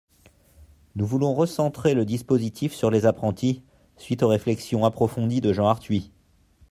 [0.95, 3.61] Nous voulons recentrer le dispositif sur les apprentis,
[3.97, 6.11] suite aux réflexions approfondies de Jean Arthuis.